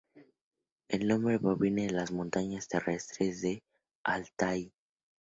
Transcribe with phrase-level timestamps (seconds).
[0.87, 3.61] El nombre proviene de las montañas terrestres de
[4.03, 4.73] Altái.